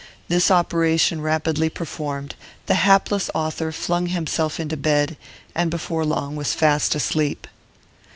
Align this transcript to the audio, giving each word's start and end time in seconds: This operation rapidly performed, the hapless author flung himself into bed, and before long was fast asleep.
This 0.29 0.49
operation 0.49 1.21
rapidly 1.21 1.69
performed, 1.69 2.33
the 2.65 2.73
hapless 2.73 3.29
author 3.35 3.71
flung 3.71 4.07
himself 4.07 4.59
into 4.59 4.75
bed, 4.75 5.15
and 5.53 5.69
before 5.69 6.03
long 6.05 6.35
was 6.35 6.55
fast 6.55 6.95
asleep. 6.95 7.45